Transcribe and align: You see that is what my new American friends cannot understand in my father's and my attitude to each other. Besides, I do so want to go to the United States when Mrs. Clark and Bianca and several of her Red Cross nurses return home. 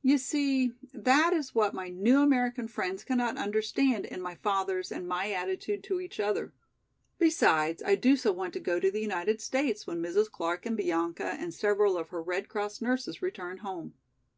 You 0.00 0.16
see 0.16 0.72
that 0.94 1.34
is 1.34 1.54
what 1.54 1.74
my 1.74 1.90
new 1.90 2.22
American 2.22 2.68
friends 2.68 3.04
cannot 3.04 3.36
understand 3.36 4.06
in 4.06 4.22
my 4.22 4.34
father's 4.34 4.90
and 4.90 5.06
my 5.06 5.30
attitude 5.32 5.84
to 5.84 6.00
each 6.00 6.18
other. 6.18 6.54
Besides, 7.18 7.82
I 7.82 7.94
do 7.94 8.16
so 8.16 8.32
want 8.32 8.54
to 8.54 8.60
go 8.60 8.80
to 8.80 8.90
the 8.90 9.02
United 9.02 9.42
States 9.42 9.86
when 9.86 10.00
Mrs. 10.02 10.30
Clark 10.30 10.64
and 10.64 10.74
Bianca 10.78 11.36
and 11.38 11.52
several 11.52 11.98
of 11.98 12.08
her 12.08 12.22
Red 12.22 12.48
Cross 12.48 12.80
nurses 12.80 13.20
return 13.20 13.58
home. 13.58 13.92